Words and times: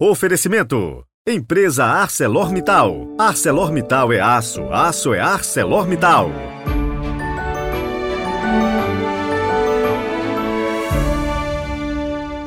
Oferecimento: 0.00 1.04
Empresa 1.26 1.84
ArcelorMittal. 1.84 3.16
ArcelorMittal 3.18 4.12
é 4.12 4.20
aço, 4.20 4.62
aço 4.70 5.12
é 5.12 5.18
ArcelorMittal. 5.18 6.30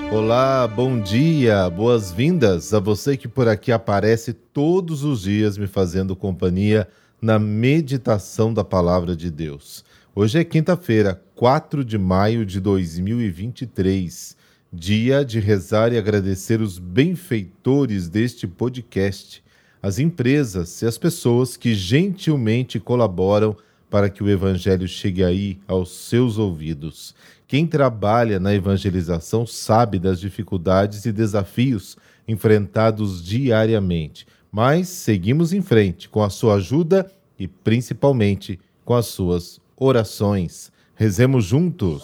Olá, 0.10 0.66
bom 0.66 0.98
dia, 1.02 1.70
boas-vindas 1.70 2.74
a 2.74 2.80
você 2.80 3.18
que 3.18 3.28
por 3.28 3.50
aqui 3.50 3.74
aparece 3.74 4.32
todos 4.32 5.04
os 5.04 5.24
dias 5.24 5.58
me 5.58 5.68
fazendo 5.68 6.16
companhia 6.16 6.88
na 7.22 7.38
meditação 7.38 8.54
da 8.54 8.64
palavra 8.64 9.14
de 9.14 9.30
Deus. 9.30 9.84
Hoje 10.16 10.40
é 10.40 10.46
quinta-feira, 10.46 11.22
4 11.36 11.84
de 11.84 11.98
maio 11.98 12.46
de 12.46 12.62
2023 12.62 14.40
dia 14.72 15.26
de 15.26 15.40
rezar 15.40 15.92
e 15.92 15.98
agradecer 15.98 16.62
os 16.62 16.80
benfeitores 16.80 18.08
deste 18.08 18.48
podcast, 18.48 19.44
as 19.82 20.00
empresas 20.00 20.82
e 20.82 20.86
as 20.86 20.98
pessoas 20.98 21.58
que 21.58 21.74
gentilmente 21.74 22.80
colaboram 22.80 23.56
para 23.90 24.10
que 24.10 24.24
o 24.24 24.30
Evangelho 24.30 24.88
chegue 24.88 25.24
aí 25.24 25.60
aos 25.68 25.92
seus 25.92 26.38
ouvidos. 26.38 27.14
Quem 27.46 27.68
trabalha 27.68 28.40
na 28.40 28.54
evangelização 28.54 29.46
sabe 29.46 30.00
das 30.00 30.22
dificuldades 30.22 31.06
e 31.06 31.12
desafios 31.12 31.98
enfrentados 32.26 33.22
diariamente, 33.22 34.26
mas 34.50 34.88
seguimos 34.88 35.52
em 35.52 35.62
frente 35.62 36.08
com 36.08 36.24
a 36.24 36.30
sua 36.30 36.56
ajuda 36.56 37.12
e 37.38 37.50
principalmente 37.50 38.58
com 38.86 38.94
as 38.94 39.08
suas 39.08 39.60
orações. 39.76 40.72
Rezemos 40.96 41.44
juntos. 41.44 42.04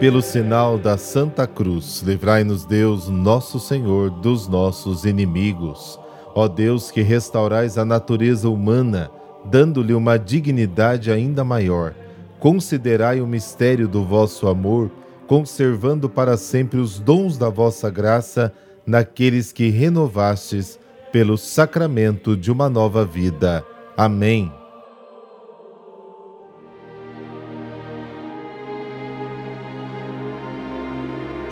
Pelo 0.00 0.22
sinal 0.22 0.78
da 0.78 0.96
Santa 0.96 1.44
Cruz, 1.44 2.02
livrai-nos 2.06 2.64
Deus, 2.64 3.08
nosso 3.08 3.58
Senhor, 3.58 4.10
dos 4.10 4.46
nossos 4.46 5.04
inimigos. 5.04 5.98
Ó 6.36 6.46
Deus, 6.46 6.92
que 6.92 7.02
restaurais 7.02 7.76
a 7.76 7.84
natureza 7.84 8.48
humana, 8.48 9.10
dando-lhe 9.44 9.92
uma 9.92 10.16
dignidade 10.16 11.10
ainda 11.10 11.42
maior, 11.42 11.96
considerai 12.38 13.20
o 13.20 13.26
mistério 13.26 13.88
do 13.88 14.04
vosso 14.04 14.46
amor, 14.46 14.88
conservando 15.26 16.08
para 16.08 16.36
sempre 16.36 16.78
os 16.78 17.00
dons 17.00 17.36
da 17.36 17.48
vossa 17.48 17.90
graça 17.90 18.52
naqueles 18.86 19.50
que 19.50 19.68
renovastes 19.68 20.78
pelo 21.10 21.36
sacramento 21.36 22.36
de 22.36 22.52
uma 22.52 22.68
nova 22.68 23.04
vida. 23.04 23.64
Amém. 23.96 24.52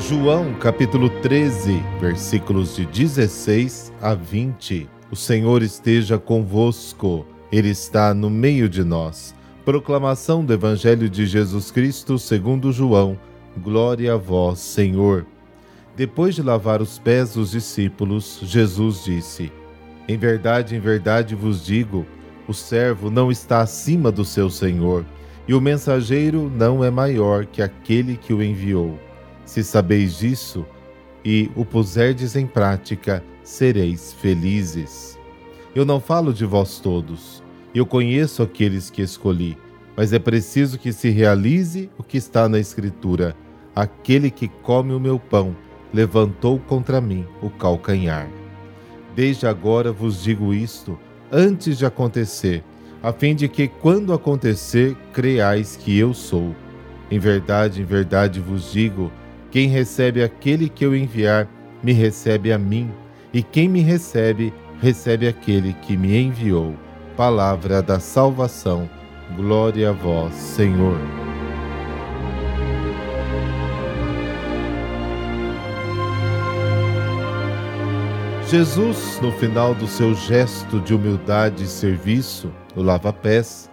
João 0.08 0.54
capítulo 0.54 1.10
13, 1.10 1.82
versículos 2.00 2.76
de 2.76 2.86
16 2.86 3.92
a 4.00 4.14
20. 4.14 4.88
O 5.10 5.16
Senhor 5.16 5.64
esteja 5.64 6.16
convosco, 6.16 7.26
Ele 7.50 7.70
está 7.70 8.14
no 8.14 8.30
meio 8.30 8.68
de 8.68 8.84
nós. 8.84 9.34
Proclamação 9.64 10.44
do 10.44 10.52
Evangelho 10.52 11.10
de 11.10 11.26
Jesus 11.26 11.72
Cristo 11.72 12.20
segundo 12.20 12.70
João. 12.70 13.18
Glória 13.58 14.14
a 14.14 14.16
vós, 14.16 14.60
Senhor. 14.60 15.26
Depois 15.96 16.36
de 16.36 16.42
lavar 16.42 16.80
os 16.80 17.00
pés 17.00 17.34
dos 17.34 17.50
discípulos, 17.50 18.38
Jesus 18.44 19.02
disse: 19.02 19.50
Em 20.06 20.16
verdade, 20.16 20.76
em 20.76 20.78
verdade 20.78 21.34
vos 21.34 21.66
digo, 21.66 22.06
o 22.46 22.54
servo 22.54 23.10
não 23.10 23.28
está 23.28 23.60
acima 23.60 24.12
do 24.12 24.24
seu 24.24 24.50
senhor, 24.50 25.04
e 25.48 25.54
o 25.54 25.60
mensageiro 25.60 26.48
não 26.48 26.84
é 26.84 26.92
maior 26.92 27.44
que 27.44 27.60
aquele 27.60 28.16
que 28.16 28.32
o 28.32 28.40
enviou. 28.40 29.04
Se 29.46 29.64
sabeis 29.64 30.18
disso 30.18 30.66
e 31.24 31.50
o 31.56 31.64
puserdes 31.64 32.36
em 32.36 32.46
prática, 32.46 33.24
sereis 33.42 34.12
felizes. 34.12 35.18
Eu 35.74 35.86
não 35.86 36.00
falo 36.00 36.34
de 36.34 36.44
vós 36.44 36.78
todos. 36.78 37.42
Eu 37.74 37.86
conheço 37.86 38.42
aqueles 38.42 38.90
que 38.90 39.00
escolhi, 39.00 39.56
mas 39.96 40.12
é 40.12 40.18
preciso 40.18 40.78
que 40.78 40.92
se 40.92 41.08
realize 41.10 41.88
o 41.96 42.02
que 42.02 42.18
está 42.18 42.48
na 42.48 42.58
Escritura: 42.58 43.36
aquele 43.74 44.30
que 44.30 44.48
come 44.48 44.92
o 44.92 45.00
meu 45.00 45.18
pão 45.18 45.56
levantou 45.94 46.58
contra 46.58 47.00
mim 47.00 47.24
o 47.40 47.48
calcanhar. 47.48 48.28
Desde 49.14 49.46
agora 49.46 49.92
vos 49.92 50.22
digo 50.22 50.52
isto, 50.52 50.98
antes 51.30 51.78
de 51.78 51.86
acontecer, 51.86 52.62
a 53.02 53.12
fim 53.12 53.34
de 53.34 53.48
que, 53.48 53.68
quando 53.68 54.12
acontecer, 54.12 54.96
creais 55.12 55.76
que 55.76 55.96
eu 55.96 56.12
sou. 56.12 56.54
Em 57.10 57.18
verdade, 57.18 57.80
em 57.80 57.84
verdade 57.84 58.40
vos 58.40 58.72
digo, 58.72 59.12
quem 59.56 59.68
recebe 59.68 60.22
aquele 60.22 60.68
que 60.68 60.84
eu 60.84 60.94
enviar, 60.94 61.48
me 61.82 61.90
recebe 61.94 62.52
a 62.52 62.58
mim, 62.58 62.92
e 63.32 63.42
quem 63.42 63.70
me 63.70 63.80
recebe, 63.80 64.52
recebe 64.82 65.26
aquele 65.26 65.72
que 65.72 65.96
me 65.96 66.14
enviou. 66.14 66.76
Palavra 67.16 67.80
da 67.80 67.98
salvação. 67.98 68.86
Glória 69.34 69.88
a 69.88 69.92
vós, 69.92 70.34
Senhor. 70.34 70.98
Jesus, 78.50 79.18
no 79.22 79.32
final 79.32 79.74
do 79.74 79.86
seu 79.86 80.14
gesto 80.14 80.80
de 80.80 80.92
humildade 80.92 81.64
e 81.64 81.66
serviço, 81.66 82.52
o 82.74 82.82
lava-pés, 82.82 83.70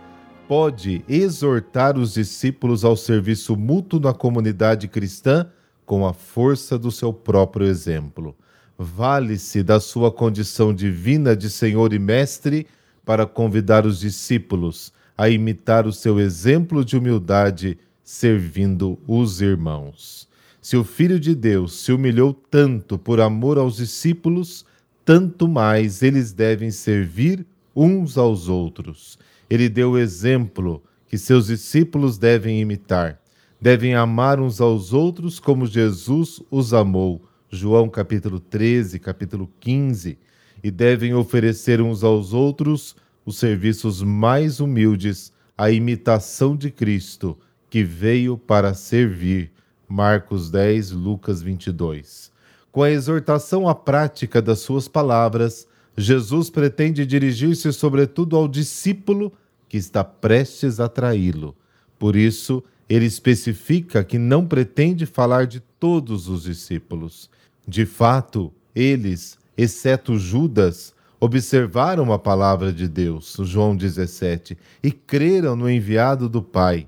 pode 0.47 1.03
exortar 1.09 1.97
os 1.97 2.13
discípulos 2.13 2.85
ao 2.85 2.95
serviço 2.95 3.57
mútuo 3.57 3.99
na 3.99 4.13
comunidade 4.13 4.87
cristã 4.87 5.51
com 5.85 6.05
a 6.05 6.13
força 6.13 6.77
do 6.77 6.91
seu 6.91 7.13
próprio 7.13 7.67
exemplo. 7.67 8.35
Vale-se 8.77 9.61
da 9.63 9.79
sua 9.79 10.11
condição 10.11 10.73
divina 10.73 11.35
de 11.35 11.49
Senhor 11.49 11.93
e 11.93 11.99
Mestre 11.99 12.67
para 13.05 13.25
convidar 13.25 13.85
os 13.85 13.99
discípulos 13.99 14.91
a 15.17 15.29
imitar 15.29 15.85
o 15.85 15.93
seu 15.93 16.19
exemplo 16.19 16.83
de 16.83 16.97
humildade, 16.97 17.77
servindo 18.03 18.99
os 19.07 19.41
irmãos. 19.41 20.27
Se 20.61 20.75
o 20.75 20.83
Filho 20.83 21.19
de 21.19 21.35
Deus 21.35 21.73
se 21.73 21.91
humilhou 21.91 22.33
tanto 22.33 22.97
por 22.97 23.19
amor 23.19 23.57
aos 23.57 23.75
discípulos, 23.75 24.65
tanto 25.05 25.47
mais 25.47 26.01
eles 26.01 26.31
devem 26.31 26.71
servir 26.71 27.45
uns 27.75 28.17
aos 28.17 28.47
outros. 28.47 29.19
Ele 29.49 29.69
deu 29.69 29.91
o 29.91 29.97
exemplo 29.97 30.81
que 31.07 31.17
seus 31.17 31.47
discípulos 31.47 32.17
devem 32.17 32.59
imitar 32.59 33.22
devem 33.63 33.95
amar 33.95 34.41
uns 34.41 34.59
aos 34.59 34.91
outros 34.91 35.39
como 35.39 35.65
Jesus 35.65 36.41
os 36.51 36.73
amou. 36.73 37.23
João 37.49 37.87
capítulo 37.87 38.37
13, 38.37 38.99
capítulo 38.99 39.49
15, 39.61 40.19
e 40.61 40.69
devem 40.69 41.13
oferecer 41.13 41.79
uns 41.79 42.03
aos 42.03 42.33
outros 42.33 42.93
os 43.25 43.37
serviços 43.37 44.01
mais 44.03 44.59
humildes, 44.59 45.31
a 45.57 45.71
imitação 45.71 46.57
de 46.57 46.69
Cristo, 46.69 47.39
que 47.69 47.85
veio 47.85 48.37
para 48.37 48.73
servir. 48.73 49.49
Marcos 49.87 50.51
10, 50.51 50.91
Lucas 50.91 51.41
22. 51.41 52.33
Com 52.69 52.83
a 52.83 52.91
exortação 52.91 53.69
à 53.69 53.73
prática 53.73 54.41
das 54.41 54.59
suas 54.59 54.89
palavras, 54.89 55.65
Jesus 55.95 56.49
pretende 56.49 57.05
dirigir-se 57.05 57.71
sobretudo 57.71 58.35
ao 58.35 58.45
discípulo 58.45 59.31
que 59.69 59.77
está 59.77 60.03
prestes 60.03 60.81
a 60.81 60.89
traí-lo. 60.89 61.55
Por 61.97 62.17
isso, 62.17 62.61
ele 62.89 63.05
especifica 63.05 64.03
que 64.03 64.17
não 64.17 64.45
pretende 64.45 65.05
falar 65.05 65.47
de 65.47 65.59
todos 65.59 66.27
os 66.27 66.43
discípulos. 66.43 67.29
De 67.67 67.85
fato, 67.85 68.51
eles, 68.75 69.37
exceto 69.57 70.17
Judas, 70.17 70.93
observaram 71.19 72.11
a 72.11 72.19
palavra 72.19 72.73
de 72.73 72.87
Deus, 72.87 73.37
João 73.39 73.75
17, 73.75 74.57
e 74.83 74.91
creram 74.91 75.55
no 75.55 75.69
enviado 75.69 76.27
do 76.27 76.41
Pai. 76.41 76.87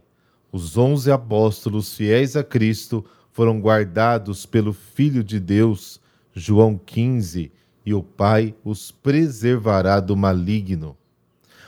Os 0.52 0.78
onze 0.78 1.12
apóstolos 1.12 1.96
fiéis 1.96 2.36
a 2.36 2.44
Cristo 2.44 3.06
foram 3.32 3.60
guardados 3.60 4.46
pelo 4.46 4.74
Filho 4.74 5.24
de 5.24 5.40
Deus, 5.40 6.00
João 6.34 6.78
15, 6.78 7.52
e 7.86 7.94
o 7.94 8.02
Pai 8.04 8.54
os 8.64 8.92
preservará 8.92 10.00
do 10.00 10.16
maligno. 10.16 10.98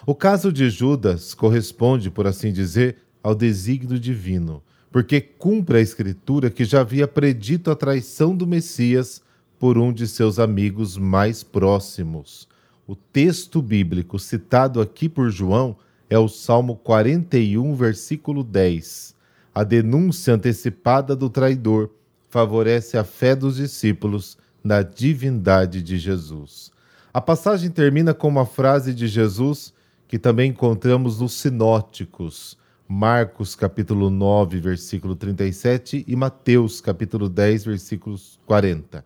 O 0.05 0.15
caso 0.15 0.51
de 0.51 0.69
Judas 0.69 1.33
corresponde, 1.33 2.09
por 2.09 2.27
assim 2.27 2.51
dizer, 2.53 2.97
ao 3.27 3.35
desígnio 3.35 3.99
divino, 3.99 4.63
porque 4.89 5.19
cumpre 5.19 5.79
a 5.79 5.81
Escritura 5.81 6.49
que 6.49 6.63
já 6.63 6.79
havia 6.79 7.05
predito 7.05 7.69
a 7.69 7.75
traição 7.75 8.33
do 8.33 8.47
Messias 8.47 9.21
por 9.59 9.77
um 9.77 9.91
de 9.91 10.07
seus 10.07 10.39
amigos 10.39 10.97
mais 10.97 11.43
próximos. 11.43 12.47
O 12.87 12.95
texto 12.95 13.61
bíblico 13.61 14.17
citado 14.17 14.79
aqui 14.79 15.09
por 15.09 15.29
João 15.29 15.75
é 16.09 16.17
o 16.17 16.29
Salmo 16.29 16.77
41, 16.77 17.75
versículo 17.75 18.45
10. 18.45 19.13
A 19.53 19.65
denúncia 19.65 20.33
antecipada 20.33 21.13
do 21.13 21.29
traidor 21.29 21.89
favorece 22.29 22.97
a 22.97 23.03
fé 23.03 23.35
dos 23.35 23.57
discípulos 23.57 24.37
na 24.63 24.81
divindade 24.83 25.83
de 25.83 25.97
Jesus. 25.97 26.71
A 27.13 27.19
passagem 27.19 27.69
termina 27.69 28.13
com 28.13 28.29
uma 28.29 28.45
frase 28.45 28.93
de 28.93 29.05
Jesus 29.05 29.73
que 30.07 30.17
também 30.17 30.51
encontramos 30.51 31.19
nos 31.19 31.33
sinóticos 31.33 32.57
Marcos 32.87 33.53
capítulo 33.53 34.09
9, 34.09 34.61
versículo 34.61 35.13
37 35.13 36.05
e 36.07 36.15
Mateus 36.15 36.79
capítulo 36.79 37.27
10, 37.27 37.65
versículos 37.65 38.39
40. 38.45 39.03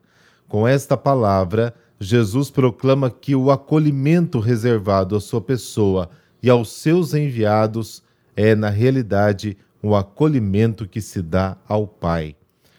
Com 0.47 0.67
esta 0.67 0.95
palavra, 0.95 1.73
Jesus 1.99 2.51
proclama 2.51 3.09
que 3.09 3.35
o 3.35 3.49
acolhimento 3.49 4.39
reservado 4.39 5.15
à 5.15 5.19
sua 5.19 5.41
pessoa 5.41 6.11
e 6.43 6.49
aos 6.49 6.71
seus 6.71 7.15
enviados 7.15 8.03
é, 8.35 8.53
na 8.53 8.69
realidade, 8.69 9.57
um 9.81 9.95
acolhimento 9.95 10.87
que 10.87 11.01
se 11.01 11.19
dá 11.19 11.57
ao 11.67 11.87
Pai. 11.87 12.35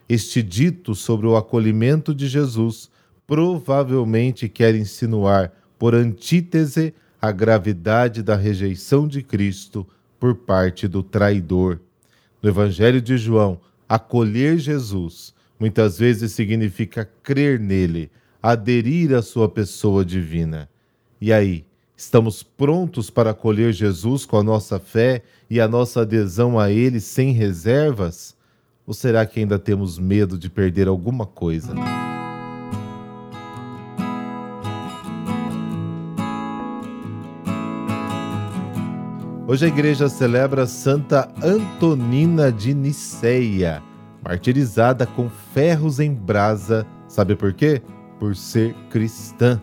Este 0.09 0.41
dito 0.41 0.95
sobre 0.95 1.27
o 1.27 1.37
acolhimento 1.37 2.15
de 2.15 2.29
Jesus 2.29 2.89
provavelmente 3.27 4.49
quer 4.49 4.77
insinuar, 4.77 5.53
por 5.79 5.97
antítese, 5.97 6.95
a 7.21 7.33
gravidade 7.33 8.23
da 8.23 8.37
rejeição 8.37 9.07
de 9.07 9.23
Cristo 9.23 9.87
por 10.23 10.37
parte 10.37 10.87
do 10.87 11.03
traidor. 11.03 11.81
No 12.41 12.49
Evangelho 12.49 13.03
de 13.03 13.19
João, 13.19 13.61
acolher 13.89 14.57
Jesus 14.57 15.35
muitas 15.59 15.99
vezes 15.99 16.31
significa 16.31 17.11
crer 17.25 17.59
nele, 17.59 18.09
aderir 18.41 19.13
à 19.15 19.21
sua 19.21 19.49
pessoa 19.49 20.05
divina. 20.05 20.71
E 21.21 21.33
aí, 21.33 21.65
estamos 21.97 22.41
prontos 22.41 23.11
para 23.11 23.31
acolher 23.31 23.73
Jesus 23.73 24.25
com 24.25 24.39
a 24.39 24.45
nossa 24.45 24.79
fé 24.79 25.25
e 25.51 25.61
a 25.61 25.67
nossa 25.67 26.03
adesão 26.03 26.57
a 26.57 26.71
ele 26.71 27.01
sem 27.01 27.33
reservas? 27.33 28.37
Ou 28.87 28.95
será 28.95 29.27
que 29.27 29.41
ainda 29.41 29.59
temos 29.59 29.99
medo 29.99 30.39
de 30.39 30.49
perder 30.49 30.87
alguma 30.87 31.27
coisa? 31.27 31.75
Hoje 39.53 39.67
a 39.67 39.69
igreja 39.69 40.09
celebra 40.09 40.67
Santa 40.67 41.31
Antonina 41.43 42.51
de 42.51 42.73
Niceia, 42.73 43.83
martirizada 44.25 45.05
com 45.05 45.29
ferros 45.29 46.01
em 46.01 46.15
brasa. 46.15 46.87
Sabe 47.07 47.37
por 47.37 47.53
quê? 47.53 47.83
Por 48.19 48.35
ser 48.35 48.75
cristã. 48.89 49.61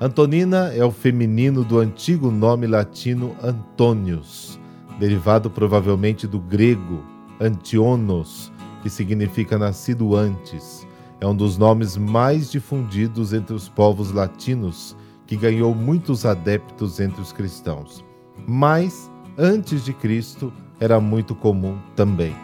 Antonina 0.00 0.74
é 0.74 0.84
o 0.84 0.90
feminino 0.90 1.62
do 1.62 1.78
antigo 1.78 2.28
nome 2.28 2.66
latino 2.66 3.36
Antônios, 3.40 4.58
derivado 4.98 5.48
provavelmente 5.48 6.26
do 6.26 6.40
grego 6.40 7.04
Antionos, 7.40 8.52
que 8.82 8.90
significa 8.90 9.56
nascido 9.56 10.16
antes. 10.16 10.84
É 11.20 11.26
um 11.28 11.36
dos 11.36 11.56
nomes 11.56 11.96
mais 11.96 12.50
difundidos 12.50 13.32
entre 13.32 13.54
os 13.54 13.68
povos 13.68 14.10
latinos, 14.10 14.96
que 15.24 15.36
ganhou 15.36 15.72
muitos 15.72 16.26
adeptos 16.26 16.98
entre 16.98 17.22
os 17.22 17.32
cristãos 17.32 18.04
mas 18.46 19.10
antes 19.36 19.84
de 19.84 19.92
Cristo 19.92 20.52
era 20.80 21.00
muito 21.00 21.34
comum 21.34 21.78
também. 21.96 22.34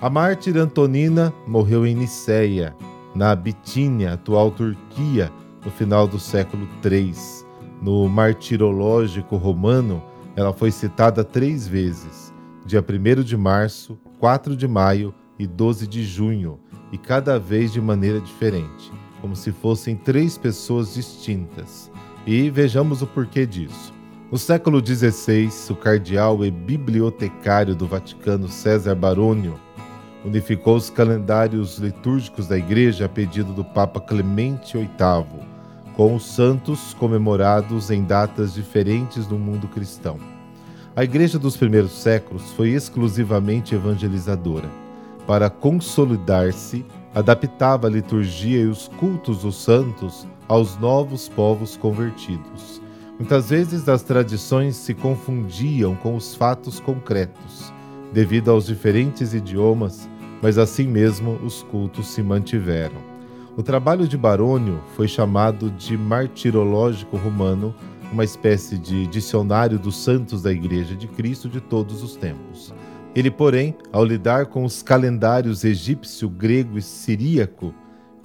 A 0.00 0.08
mártir 0.08 0.56
Antonina 0.56 1.32
morreu 1.46 1.86
em 1.86 1.94
Niceia, 1.94 2.76
na 3.14 3.34
Bitínia, 3.34 4.12
atual 4.12 4.50
Turquia, 4.50 5.32
no 5.64 5.70
final 5.70 6.06
do 6.06 6.18
século 6.18 6.68
III. 6.84 7.12
No 7.82 8.08
Martirológico 8.08 9.36
Romano, 9.36 10.02
ela 10.36 10.52
foi 10.52 10.70
citada 10.70 11.24
três 11.24 11.66
vezes: 11.66 12.32
dia 12.64 12.80
1 12.80 13.22
de 13.22 13.36
março, 13.36 13.98
4 14.18 14.56
de 14.56 14.68
maio 14.68 15.14
e 15.38 15.46
12 15.46 15.86
de 15.86 16.04
junho, 16.04 16.60
e 16.92 16.98
cada 16.98 17.38
vez 17.38 17.72
de 17.72 17.80
maneira 17.80 18.20
diferente, 18.20 18.92
como 19.20 19.34
se 19.34 19.52
fossem 19.52 19.96
três 19.96 20.38
pessoas 20.38 20.94
distintas. 20.94 21.90
E 22.26 22.50
vejamos 22.50 23.02
o 23.02 23.06
porquê 23.06 23.46
disso. 23.46 23.87
No 24.30 24.36
século 24.36 24.84
XVI, 24.86 25.48
o 25.70 25.74
cardeal 25.74 26.44
e 26.44 26.50
bibliotecário 26.50 27.74
do 27.74 27.86
Vaticano 27.86 28.46
César 28.46 28.94
Barônio 28.94 29.58
unificou 30.22 30.76
os 30.76 30.90
calendários 30.90 31.78
litúrgicos 31.78 32.46
da 32.46 32.58
Igreja 32.58 33.06
a 33.06 33.08
pedido 33.08 33.54
do 33.54 33.64
Papa 33.64 33.98
Clemente 34.02 34.76
VIII, 34.76 35.40
com 35.96 36.14
os 36.14 36.26
santos 36.26 36.92
comemorados 36.92 37.90
em 37.90 38.04
datas 38.04 38.52
diferentes 38.52 39.26
no 39.26 39.38
mundo 39.38 39.66
cristão. 39.66 40.18
A 40.94 41.02
Igreja 41.02 41.38
dos 41.38 41.56
primeiros 41.56 41.92
séculos 41.92 42.52
foi 42.52 42.68
exclusivamente 42.72 43.74
evangelizadora. 43.74 44.68
Para 45.26 45.48
consolidar-se, 45.48 46.84
adaptava 47.14 47.86
a 47.86 47.90
liturgia 47.90 48.60
e 48.60 48.66
os 48.66 48.88
cultos 48.88 49.38
dos 49.38 49.56
santos 49.56 50.26
aos 50.46 50.78
novos 50.78 51.30
povos 51.30 51.78
convertidos 51.78 52.86
Muitas 53.18 53.50
vezes 53.50 53.88
as 53.88 54.02
tradições 54.02 54.76
se 54.76 54.94
confundiam 54.94 55.96
com 55.96 56.14
os 56.14 56.36
fatos 56.36 56.78
concretos, 56.78 57.72
devido 58.12 58.48
aos 58.48 58.66
diferentes 58.66 59.34
idiomas, 59.34 60.08
mas 60.40 60.56
assim 60.56 60.86
mesmo 60.86 61.32
os 61.44 61.64
cultos 61.64 62.06
se 62.06 62.22
mantiveram. 62.22 62.96
O 63.56 63.62
trabalho 63.62 64.06
de 64.06 64.16
Barônio 64.16 64.80
foi 64.94 65.08
chamado 65.08 65.68
de 65.68 65.98
Martirológico 65.98 67.16
Romano, 67.16 67.74
uma 68.12 68.22
espécie 68.22 68.78
de 68.78 69.08
dicionário 69.08 69.80
dos 69.80 69.96
santos 69.96 70.42
da 70.42 70.52
Igreja 70.52 70.94
de 70.94 71.08
Cristo 71.08 71.48
de 71.48 71.60
todos 71.60 72.04
os 72.04 72.14
tempos. 72.14 72.72
Ele, 73.16 73.32
porém, 73.32 73.74
ao 73.92 74.04
lidar 74.04 74.46
com 74.46 74.64
os 74.64 74.80
calendários 74.80 75.64
egípcio, 75.64 76.28
grego 76.28 76.78
e 76.78 76.82
siríaco, 76.82 77.74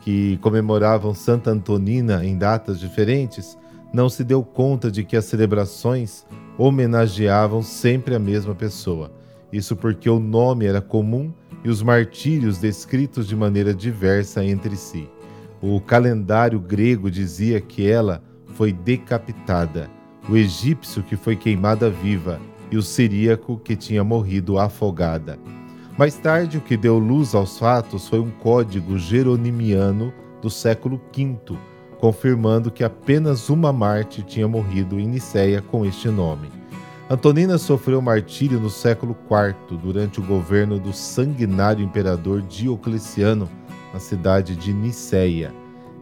que 0.01 0.37
comemoravam 0.37 1.15
Santa 1.15 1.49
Antonina 1.49 2.23
em 2.23 2.37
datas 2.37 2.79
diferentes, 2.79 3.57
não 3.93 4.09
se 4.09 4.23
deu 4.23 4.43
conta 4.43 4.89
de 4.89 5.03
que 5.03 5.15
as 5.15 5.25
celebrações 5.25 6.25
homenageavam 6.57 7.61
sempre 7.61 8.15
a 8.15 8.19
mesma 8.19 8.55
pessoa. 8.55 9.11
Isso 9.51 9.75
porque 9.75 10.09
o 10.09 10.19
nome 10.19 10.65
era 10.65 10.81
comum 10.81 11.31
e 11.63 11.69
os 11.69 11.83
martírios 11.83 12.57
descritos 12.57 13.27
de 13.27 13.35
maneira 13.35 13.71
diversa 13.71 14.43
entre 14.43 14.75
si. 14.75 15.07
O 15.61 15.79
calendário 15.79 16.59
grego 16.59 17.09
dizia 17.11 17.61
que 17.61 17.87
ela 17.87 18.23
foi 18.47 18.73
decapitada, 18.73 19.89
o 20.27 20.35
egípcio 20.35 21.03
que 21.03 21.15
foi 21.15 21.35
queimada 21.35 21.89
viva 21.89 22.39
e 22.71 22.77
o 22.77 22.81
siríaco 22.81 23.57
que 23.59 23.75
tinha 23.75 24.03
morrido 24.03 24.57
afogada. 24.57 25.37
Mais 25.97 26.15
tarde, 26.15 26.57
o 26.57 26.61
que 26.61 26.75
deu 26.75 26.97
luz 26.97 27.35
aos 27.35 27.59
fatos 27.59 28.07
foi 28.07 28.19
um 28.19 28.31
código 28.31 28.97
jeronimiano 28.97 30.11
do 30.41 30.49
século 30.49 30.99
V, 31.15 31.55
confirmando 32.03 32.69
que 32.69 32.83
apenas 32.83 33.47
uma 33.47 33.71
Marte 33.71 34.21
tinha 34.23 34.45
morrido 34.45 34.99
em 34.99 35.07
Nicéia 35.07 35.61
com 35.61 35.85
este 35.85 36.09
nome. 36.09 36.49
Antonina 37.09 37.57
sofreu 37.57 38.01
martírio 38.01 38.59
no 38.59 38.69
século 38.69 39.15
IV, 39.31 39.77
durante 39.77 40.19
o 40.19 40.23
governo 40.25 40.77
do 40.77 40.91
sanguinário 40.91 41.81
imperador 41.81 42.41
Diocleciano, 42.41 43.49
na 43.93 44.01
cidade 44.01 44.53
de 44.53 44.73
Nicéia. 44.73 45.53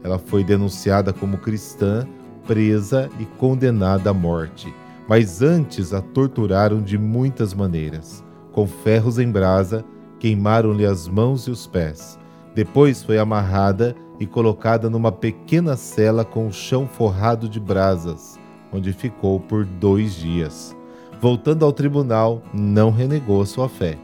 Ela 0.03 0.17
foi 0.17 0.43
denunciada 0.43 1.13
como 1.13 1.37
cristã, 1.37 2.07
presa 2.47 3.07
e 3.19 3.25
condenada 3.37 4.09
à 4.09 4.13
morte, 4.13 4.73
mas 5.07 5.43
antes 5.43 5.93
a 5.93 6.01
torturaram 6.01 6.81
de 6.81 6.97
muitas 6.97 7.53
maneiras. 7.53 8.23
Com 8.51 8.65
ferros 8.65 9.19
em 9.19 9.29
brasa, 9.29 9.85
queimaram-lhe 10.19 10.83
as 10.83 11.07
mãos 11.07 11.45
e 11.45 11.51
os 11.51 11.67
pés. 11.67 12.17
Depois 12.55 13.03
foi 13.03 13.19
amarrada 13.19 13.95
e 14.21 14.27
colocada 14.27 14.87
numa 14.87 15.11
pequena 15.11 15.75
cela 15.75 16.23
com 16.23 16.45
o 16.45 16.53
chão 16.53 16.87
forrado 16.87 17.49
de 17.49 17.59
brasas, 17.59 18.39
onde 18.71 18.93
ficou 18.93 19.39
por 19.39 19.65
dois 19.65 20.13
dias. 20.13 20.77
Voltando 21.19 21.65
ao 21.65 21.73
tribunal, 21.73 22.43
não 22.53 22.91
renegou 22.91 23.43
sua 23.47 23.67
fé. 23.67 23.97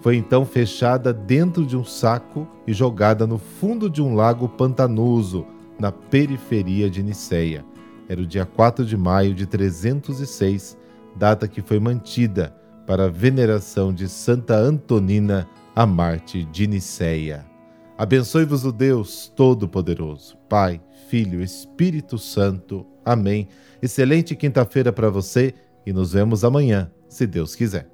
Foi 0.00 0.14
então 0.14 0.46
fechada 0.46 1.12
dentro 1.12 1.66
de 1.66 1.76
um 1.76 1.82
saco 1.82 2.46
e 2.68 2.72
jogada 2.72 3.26
no 3.26 3.36
fundo 3.36 3.90
de 3.90 4.00
um 4.00 4.14
lago 4.14 4.48
pantanoso, 4.48 5.44
na 5.76 5.90
periferia 5.90 6.88
de 6.88 7.02
Niceia. 7.02 7.64
Era 8.08 8.20
o 8.20 8.26
dia 8.26 8.46
4 8.46 8.84
de 8.84 8.96
maio 8.96 9.34
de 9.34 9.44
306, 9.44 10.78
data 11.16 11.48
que 11.48 11.60
foi 11.60 11.80
mantida 11.80 12.54
para 12.86 13.06
a 13.06 13.10
veneração 13.10 13.92
de 13.92 14.08
Santa 14.08 14.54
Antonina, 14.54 15.48
a 15.74 15.84
Marte 15.84 16.44
de 16.44 16.68
Niceia. 16.68 17.53
Abençoe-vos 17.96 18.64
o 18.64 18.72
Deus 18.72 19.32
Todo-Poderoso, 19.36 20.36
Pai, 20.48 20.82
Filho, 21.08 21.40
Espírito 21.40 22.18
Santo. 22.18 22.84
Amém. 23.04 23.46
Excelente 23.80 24.34
quinta-feira 24.34 24.92
para 24.92 25.08
você 25.08 25.54
e 25.86 25.92
nos 25.92 26.12
vemos 26.12 26.42
amanhã, 26.42 26.90
se 27.08 27.24
Deus 27.24 27.54
quiser. 27.54 27.93